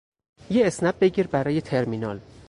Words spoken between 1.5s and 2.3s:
ترمینال